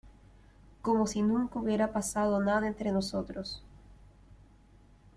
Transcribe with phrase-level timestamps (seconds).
[0.81, 3.63] como si nunca hubiera pasado nada entre nosotros.